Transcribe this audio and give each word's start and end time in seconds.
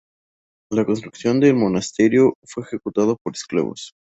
La 0.71 0.83
construcción 0.83 1.39
del 1.39 1.53
monasterio 1.53 2.33
fue 2.43 2.63
ejecutado 2.63 3.17
por 3.21 3.35
esclavos. 3.35 3.93